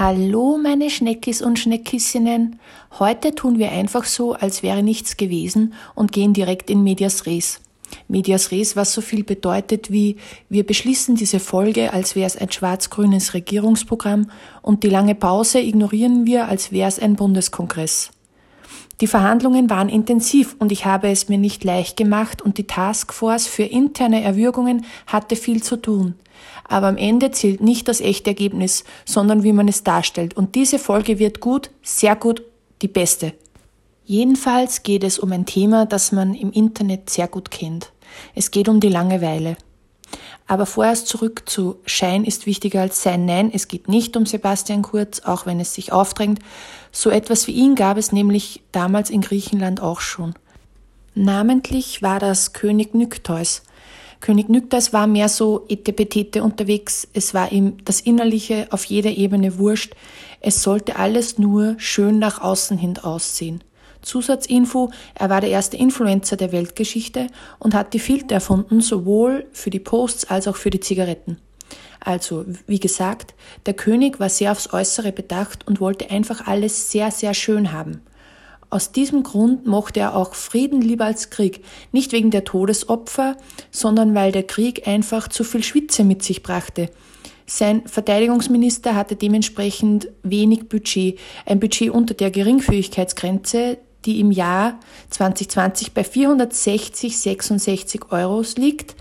[0.00, 2.60] Hallo meine Schneckis und Schneckissinnen.
[3.00, 7.58] Heute tun wir einfach so, als wäre nichts gewesen und gehen direkt in Medias Res.
[8.06, 10.14] Medias Res, was so viel bedeutet wie
[10.48, 14.30] wir beschließen diese Folge, als wäre es ein schwarz-grünes Regierungsprogramm
[14.62, 18.10] und die lange Pause ignorieren wir, als wäre es ein Bundeskongress.
[19.00, 23.46] Die Verhandlungen waren intensiv und ich habe es mir nicht leicht gemacht und die Taskforce
[23.46, 26.14] für interne Erwürgungen hatte viel zu tun.
[26.64, 30.36] Aber am Ende zählt nicht das echte Ergebnis, sondern wie man es darstellt.
[30.36, 32.42] Und diese Folge wird gut, sehr gut,
[32.82, 33.34] die beste.
[34.04, 37.92] Jedenfalls geht es um ein Thema, das man im Internet sehr gut kennt.
[38.34, 39.56] Es geht um die Langeweile.
[40.48, 43.26] Aber vorerst zurück zu Schein ist wichtiger als Sein.
[43.26, 46.40] Nein, es geht nicht um Sebastian Kurz, auch wenn es sich aufdrängt.
[46.90, 50.34] So etwas wie ihn gab es nämlich damals in Griechenland auch schon.
[51.14, 53.62] Namentlich war das König Nykteus.
[54.20, 57.06] König Nykteus war mehr so etepetete unterwegs.
[57.12, 59.94] Es war ihm das Innerliche auf jeder Ebene wurscht.
[60.40, 63.62] Es sollte alles nur schön nach außen hin aussehen.
[64.08, 67.28] Zusatzinfo, er war der erste Influencer der Weltgeschichte
[67.58, 71.38] und hat die Filter erfunden, sowohl für die Posts als auch für die Zigaretten.
[72.00, 73.34] Also, wie gesagt,
[73.66, 78.00] der König war sehr aufs Äußere bedacht und wollte einfach alles sehr, sehr schön haben.
[78.70, 83.36] Aus diesem Grund mochte er auch Frieden lieber als Krieg, nicht wegen der Todesopfer,
[83.70, 86.90] sondern weil der Krieg einfach zu viel Schwitze mit sich brachte.
[87.46, 94.78] Sein Verteidigungsminister hatte dementsprechend wenig Budget, ein Budget unter der Geringfügigkeitsgrenze, die im Jahr
[95.10, 98.94] 2020 bei 460,66 Euro liegt.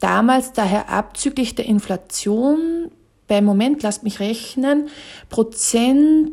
[0.00, 2.90] Damals daher abzüglich der Inflation
[3.28, 4.88] bei Moment, lasst mich rechnen,
[5.28, 6.32] Prozent,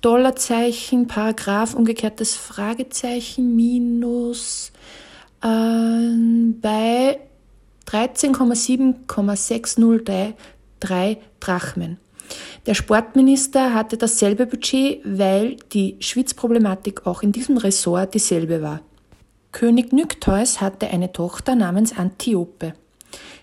[0.00, 4.72] Dollarzeichen, Paragraph, umgekehrtes Fragezeichen, minus
[5.42, 6.08] äh,
[6.60, 7.20] bei
[7.86, 10.34] 13,7,603
[11.40, 11.98] Drachmen.
[12.66, 18.80] Der Sportminister hatte dasselbe Budget, weil die Schwitzproblematik auch in diesem Ressort dieselbe war.
[19.52, 22.74] König Nykteus hatte eine Tochter namens Antiope.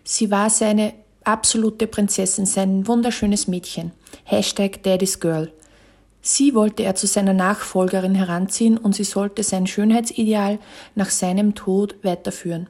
[0.04, 0.94] Sie war seine
[1.24, 3.92] absolute Prinzessin, sein wunderschönes Mädchen.
[4.24, 5.52] Hashtag Daddy's Girl.
[6.22, 10.59] Sie wollte er zu seiner Nachfolgerin heranziehen und sie sollte sein Schönheitsideal
[10.96, 12.68] nach seinem Tod weiterführen.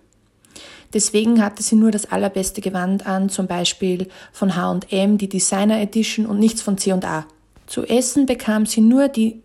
[0.93, 6.25] Deswegen hatte sie nur das allerbeste Gewand an, zum Beispiel von H&M, die Designer Edition
[6.25, 7.25] und nichts von C&A.
[7.67, 9.41] Zu essen bekam sie nur die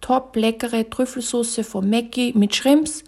[0.00, 3.04] top leckere Trüffelsauce von Mackie mit Shrimps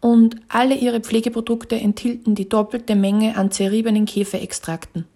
[0.00, 5.06] und alle ihre Pflegeprodukte enthielten die doppelte Menge an zerriebenen Käferextrakten.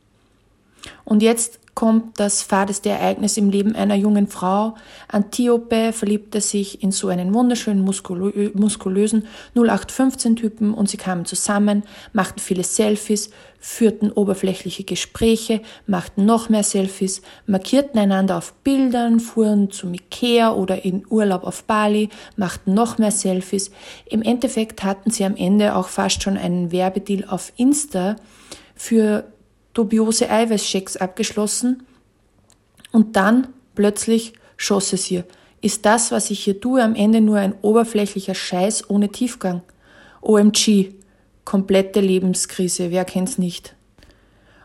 [1.04, 4.74] Und jetzt kommt das fadeste Ereignis im Leben einer jungen Frau.
[5.08, 12.40] Antiope verliebte sich in so einen wunderschönen, muskulö muskulösen 0815-Typen und sie kamen zusammen, machten
[12.40, 19.94] viele Selfies, führten oberflächliche Gespräche, machten noch mehr Selfies, markierten einander auf Bildern, fuhren zum
[19.94, 23.70] Ikea oder in Urlaub auf Bali, machten noch mehr Selfies.
[24.04, 28.16] Im Endeffekt hatten sie am Ende auch fast schon einen Werbedeal auf Insta
[28.74, 29.31] für
[29.74, 31.84] dubiose Eiweißschecks abgeschlossen
[32.90, 35.24] und dann plötzlich schoss es ihr.
[35.60, 39.62] Ist das, was ich hier tue, am Ende nur ein oberflächlicher Scheiß ohne Tiefgang?
[40.20, 40.92] OMG,
[41.44, 43.74] komplette Lebenskrise, wer kennt's nicht?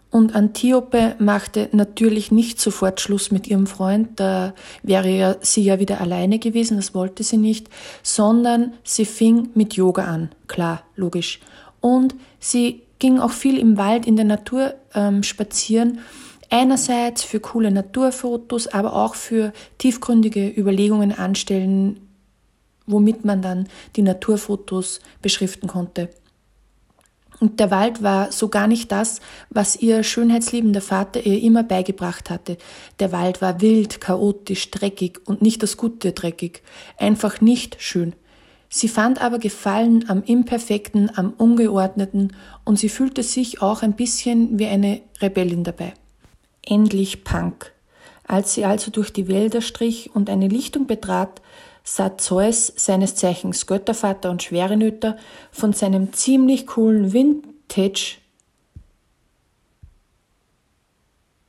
[0.09, 5.99] Und Antiope machte natürlich nicht sofort Schluss mit ihrem Freund, da wäre sie ja wieder
[5.99, 7.69] alleine gewesen, das wollte sie nicht,
[8.03, 11.39] sondern sie fing mit Yoga an, klar, logisch.
[11.81, 15.99] Und sie ging auch viel im Wald in der Natur ähm, spazieren.
[16.49, 21.99] Einerseits für coole Naturfotos, aber auch für tiefgründige Überlegungen anstellen,
[22.85, 26.09] womit man dann die Naturfotos beschriften konnte.
[27.39, 29.19] Und der Wald war so gar nicht das,
[29.49, 32.57] was ihr schönheitsliebender Vater ihr immer beigebracht hatte.
[32.99, 36.63] Der Wald war wild, chaotisch, dreckig und nicht das Gute dreckig,
[36.97, 38.13] einfach nicht schön.
[38.69, 42.35] Sie fand aber Gefallen am Imperfekten, am Ungeordneten
[42.65, 45.93] und sie fühlte sich auch ein bisschen wie eine Rebellin dabei.
[46.65, 47.71] Endlich Punk.
[48.25, 51.41] Als sie also durch die Wälder strich und eine Lichtung betrat,
[51.83, 55.17] sah Zeus, seines Zeichens Göttervater und Schwerenöter,
[55.51, 58.17] von seinem ziemlich coolen Vintage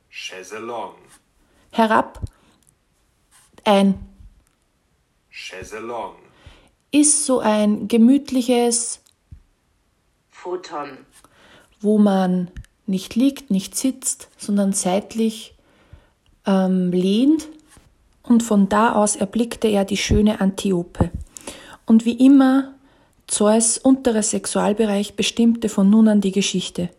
[0.09, 0.95] Chaiselong
[1.71, 2.21] herab
[3.63, 3.95] ein
[5.29, 6.28] Chaiselong
[6.91, 9.01] ist so ein gemütliches
[10.29, 10.97] Futon,
[11.81, 12.49] wo man
[12.85, 15.53] nicht liegt, nicht sitzt, sondern seitlich
[16.45, 17.47] ähm, lehnt.
[18.23, 21.11] Und von da aus erblickte er die schöne Antiope.
[21.85, 22.73] Und wie immer,
[23.27, 26.89] Zeus unterer Sexualbereich bestimmte von nun an die Geschichte.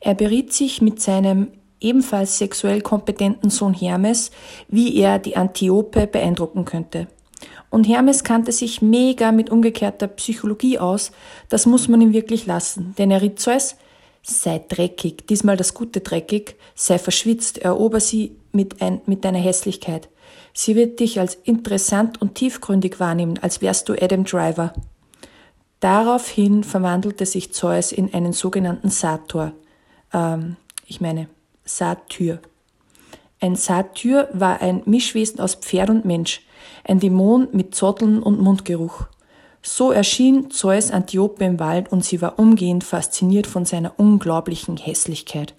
[0.00, 1.48] Er beriet sich mit seinem
[1.80, 4.30] ebenfalls sexuell kompetenten Sohn Hermes,
[4.68, 7.08] wie er die Antiope beeindrucken könnte.
[7.72, 11.10] Und Hermes kannte sich mega mit umgekehrter Psychologie aus,
[11.48, 13.76] das muss man ihm wirklich lassen, denn er riet Zeus,
[14.22, 20.10] sei dreckig, diesmal das gute dreckig, sei verschwitzt, erober sie mit, ein, mit deiner Hässlichkeit.
[20.52, 24.74] Sie wird dich als interessant und tiefgründig wahrnehmen, als wärst du Adam Driver.
[25.80, 29.52] Daraufhin verwandelte sich Zeus in einen sogenannten Sator.
[30.12, 31.26] Ähm, ich meine,
[31.64, 32.38] Satyr.
[33.40, 36.42] Ein Satyr war ein Mischwesen aus Pferd und Mensch,
[36.84, 39.06] ein Dämon mit Zotteln und Mundgeruch.
[39.62, 45.54] So erschien Zeus Antiope im Wald und sie war umgehend fasziniert von seiner unglaublichen Hässlichkeit.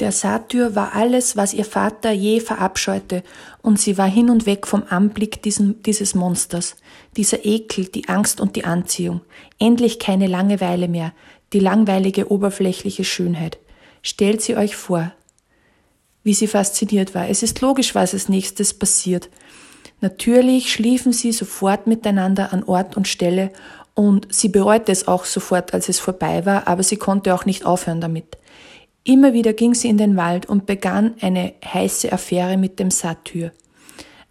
[0.00, 3.22] Der Satyr war alles, was ihr Vater je verabscheute,
[3.62, 6.76] und sie war hin und weg vom Anblick diesem, dieses Monsters,
[7.16, 9.20] dieser Ekel, die Angst und die Anziehung,
[9.58, 11.12] endlich keine Langeweile mehr,
[11.52, 13.58] die langweilige oberflächliche Schönheit.
[14.02, 15.12] Stellt sie euch vor,
[16.24, 17.28] wie sie fasziniert war.
[17.28, 19.28] Es ist logisch, was als nächstes passiert.
[20.02, 23.52] Natürlich schliefen sie sofort miteinander an Ort und Stelle
[23.94, 27.64] und sie bereute es auch sofort, als es vorbei war, aber sie konnte auch nicht
[27.64, 28.36] aufhören damit.
[29.04, 33.52] Immer wieder ging sie in den Wald und begann eine heiße Affäre mit dem Satyr.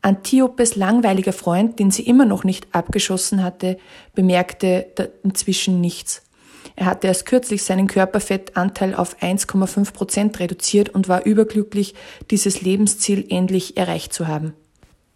[0.01, 3.77] Antiopes langweiliger Freund, den sie immer noch nicht abgeschossen hatte,
[4.13, 6.23] bemerkte inzwischen nichts.
[6.75, 11.95] Er hatte erst kürzlich seinen Körperfettanteil auf 1,5 Prozent reduziert und war überglücklich,
[12.29, 14.53] dieses Lebensziel endlich erreicht zu haben.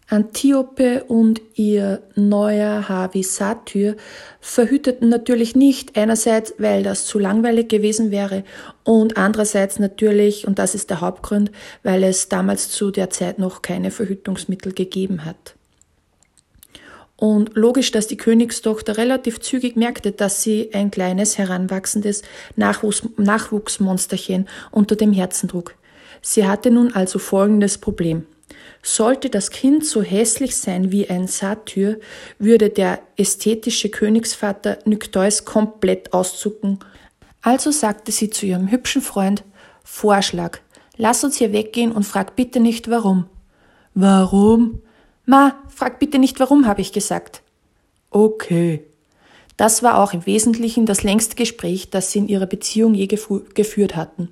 [0.08, 3.96] Antiope und ihr neuer Havi Satyr
[4.40, 8.44] verhüteten natürlich nicht, einerseits, weil das zu langweilig gewesen wäre
[8.84, 11.50] und andererseits natürlich, und das ist der Hauptgrund,
[11.82, 15.56] weil es damals zu der Zeit noch keine Verhütungsmittel gegeben hat.
[17.16, 22.22] Und logisch, dass die Königstochter relativ zügig merkte, dass sie ein kleines, heranwachsendes
[22.54, 25.74] Nachwuchs Nachwuchsmonsterchen unter dem Herzen trug.
[26.20, 28.26] Sie hatte nun also folgendes Problem.
[28.82, 31.98] Sollte das Kind so hässlich sein wie ein Satyr,
[32.38, 36.78] würde der ästhetische Königsvater Nykteus komplett auszucken.
[37.42, 39.44] Also sagte sie zu ihrem hübschen Freund,
[39.82, 40.58] Vorschlag,
[40.96, 43.26] lass uns hier weggehen und frag bitte nicht warum.
[43.94, 44.82] Warum?
[45.24, 47.42] Ma, frag bitte nicht warum, habe ich gesagt.
[48.10, 48.84] Okay.
[49.56, 53.96] Das war auch im Wesentlichen das längste Gespräch, das sie in ihrer Beziehung je geführt
[53.96, 54.30] hatten.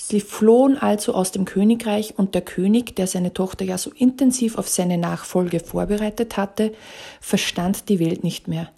[0.00, 4.56] Sie flohen also aus dem Königreich und der König, der seine Tochter ja so intensiv
[4.56, 6.72] auf seine Nachfolge vorbereitet hatte,
[7.20, 8.70] verstand die Welt nicht mehr.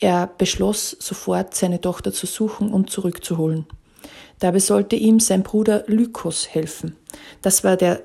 [0.00, 3.66] Er beschloss sofort, seine Tochter zu suchen und zurückzuholen.
[4.40, 6.96] Dabei sollte ihm sein Bruder Lykos helfen.
[7.40, 8.02] Das war der,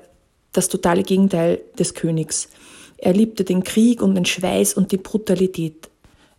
[0.52, 2.50] das totale Gegenteil des Königs.
[2.98, 5.90] Er liebte den Krieg und den Schweiß und die Brutalität.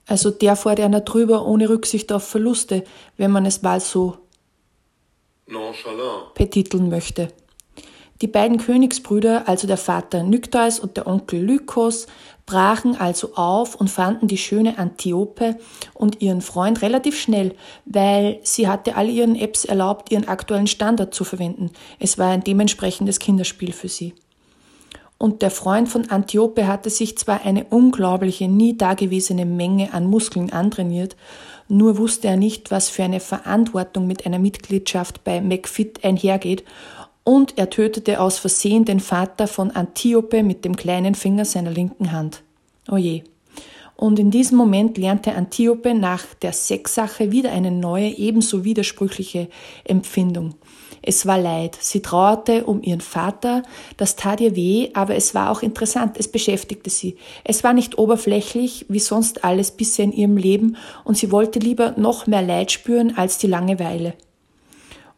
[0.08, 2.86] Also der fährt einer drüber ohne Rücksicht auf Verluste,
[3.18, 4.18] wenn man es mal so
[6.36, 7.30] betiteln möchte.
[8.22, 12.06] Die beiden Königsbrüder, also der Vater Nykteus und der Onkel Lykos,
[12.46, 15.58] brachen also auf und fanden die schöne Antiope
[15.96, 17.56] und ihren Freund relativ schnell,
[17.86, 21.72] weil sie hatte all ihren Apps erlaubt, ihren aktuellen Standard zu verwenden.
[21.98, 24.14] Es war ein dementsprechendes Kinderspiel für sie.
[25.22, 30.52] Und der Freund von Antiope hatte sich zwar eine unglaubliche, nie dagewesene Menge an Muskeln
[30.52, 31.16] antrainiert
[31.72, 36.66] nur wusste er nicht, was für eine Verantwortung mit einer Mitgliedschaft bei McFit einhergeht,
[37.24, 42.12] und er tötete aus Versehen den Vater von Antiope mit dem kleinen Finger seiner linken
[42.12, 42.42] Hand.
[42.90, 43.24] Oje.
[43.96, 49.48] Und in diesem Moment lernte Antiope nach der Sexsache wieder eine neue, ebenso widersprüchliche
[49.86, 50.56] Empfindung.
[51.04, 51.78] Es war Leid.
[51.80, 53.64] Sie trauerte um ihren Vater.
[53.98, 56.16] Das tat ihr weh, aber es war auch interessant.
[56.18, 57.18] Es beschäftigte sie.
[57.44, 61.96] Es war nicht oberflächlich, wie sonst alles bisher in ihrem Leben, und sie wollte lieber
[61.98, 64.14] noch mehr Leid spüren als die Langeweile.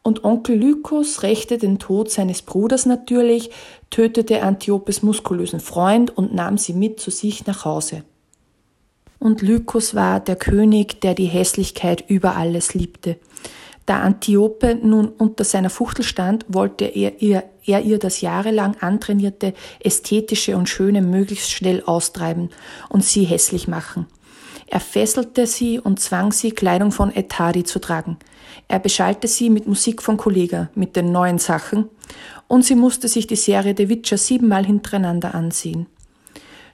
[0.03, 3.51] Und Onkel Lykos rächte den Tod seines Bruders natürlich,
[3.89, 8.03] tötete Antiopes muskulösen Freund und nahm sie mit zu sich nach Hause.
[9.17, 13.17] Und Lykos war der König, der die Hässlichkeit über alles liebte.
[13.85, 19.53] Da Antiope nun unter seiner Fuchtel stand, wollte er ihr, er ihr das jahrelang antrainierte
[19.79, 22.49] Ästhetische und Schöne möglichst schnell austreiben
[22.89, 24.07] und sie hässlich machen.
[24.67, 28.17] Er fesselte sie und zwang sie, Kleidung von Etadi zu tragen.
[28.67, 31.89] Er beschallte sie mit Musik von Kollega, mit den neuen Sachen,
[32.47, 35.87] und sie musste sich die Serie The Witcher siebenmal hintereinander ansehen.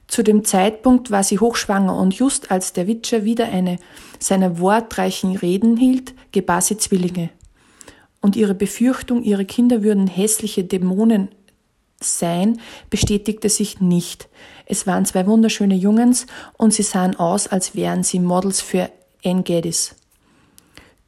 [0.09, 3.77] Zu dem Zeitpunkt war sie hochschwanger und just als der Witcher wieder eine
[4.17, 7.29] seiner wortreichen Reden hielt, gebar sie Zwillinge.
[8.19, 11.29] Und ihre Befürchtung, ihre Kinder würden hässliche Dämonen
[12.01, 14.29] sein, bestätigte sich nicht.
[14.65, 16.25] Es waren zwei wunderschöne Jungens
[16.57, 18.89] und sie sahen aus, als wären sie Models für
[19.21, 19.95] Engadis.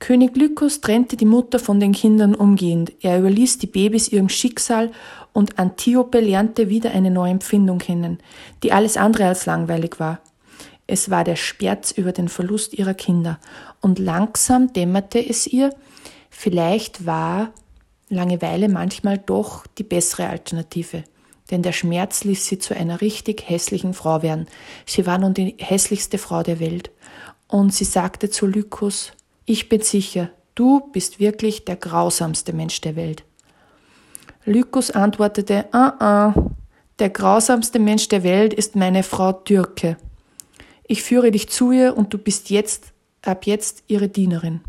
[0.02, 2.92] König Lykus trennte die Mutter von den Kindern umgehend.
[3.02, 4.92] Er überließ die Babys ihrem Schicksal
[5.32, 8.18] und Antiope lernte wieder eine neue Empfindung kennen,
[8.64, 10.20] die alles andere als langweilig war.
[10.88, 13.40] Es war der Schmerz über den Verlust ihrer Kinder.
[13.80, 15.70] Und langsam dämmerte es ihr,
[16.32, 17.52] vielleicht war
[18.10, 21.04] Langeweile manchmal doch die bessere Alternative.
[21.52, 24.48] Denn der Schmerz ließ sie zu einer richtig hässlichen Frau werden.
[24.88, 26.90] Sie war nun die hässlichste Frau der Welt.
[27.48, 29.14] Und sie sagte zu Lykus,
[29.46, 33.24] ich bin sicher, du bist wirklich der grausamste Mensch der Welt.
[34.46, 36.34] Lykus antwortete, ah, ah,
[37.00, 39.98] der grausamste Mensch der Welt ist meine Frau Dürke.
[40.84, 44.62] Ich führe dich zu ihr und du bist jetzt, ab jetzt ihre Dienerin.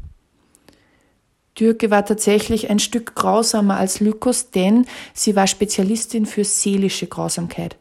[1.58, 7.76] Dürke war tatsächlich ein Stück grausamer als Lykos, denn sie war Spezialistin für seelische Grausamkeit.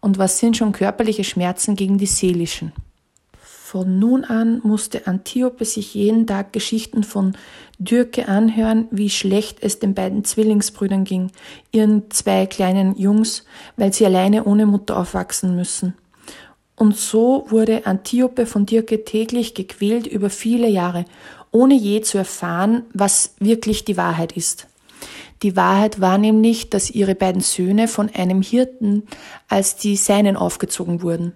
[0.00, 2.72] Und was sind schon körperliche Schmerzen gegen die seelischen?
[3.74, 7.36] Von nun an musste Antiope sich jeden Tag Geschichten von
[7.80, 11.32] Dürke anhören, wie schlecht es den beiden Zwillingsbrüdern ging,
[11.72, 13.44] ihren zwei kleinen Jungs,
[13.76, 15.94] weil sie alleine ohne Mutter aufwachsen müssen.
[16.76, 21.04] Und so wurde Antiope von Dirke täglich gequält über viele Jahre,
[21.50, 24.68] ohne je zu erfahren, was wirklich die Wahrheit ist.
[25.42, 29.02] Die Wahrheit war nämlich, dass ihre beiden Söhne von einem Hirten
[29.48, 31.32] als die Seinen aufgezogen wurden.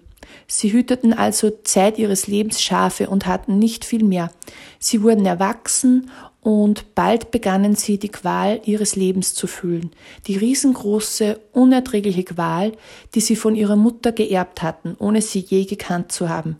[0.47, 4.31] Sie hüteten also Zeit ihres Lebens Schafe und hatten nicht viel mehr.
[4.79, 6.09] Sie wurden erwachsen
[6.41, 9.91] und bald begannen sie die Qual ihres Lebens zu fühlen,
[10.27, 12.71] die riesengroße, unerträgliche Qual,
[13.13, 16.57] die sie von ihrer Mutter geerbt hatten, ohne sie je gekannt zu haben.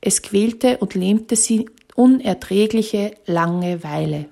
[0.00, 4.26] Es quälte und lähmte sie unerträgliche Langeweile.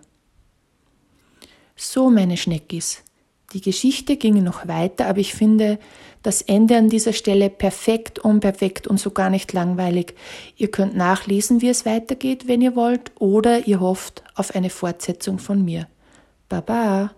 [1.76, 3.04] So, meine Schneckis,
[3.52, 5.78] die Geschichte ging noch weiter, aber ich finde
[6.23, 10.14] das Ende an dieser Stelle perfekt, unperfekt und so gar nicht langweilig.
[10.57, 15.38] Ihr könnt nachlesen, wie es weitergeht, wenn ihr wollt, oder ihr hofft auf eine Fortsetzung
[15.38, 15.87] von mir.
[16.49, 17.12] Baba!